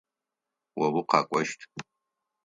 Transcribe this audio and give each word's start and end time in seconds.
О 0.83 0.85
укъэкӏощт. 0.99 1.59